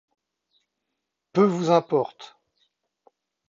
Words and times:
Peu 1.31 1.43
vous 1.43 1.69
importe. 1.69 2.35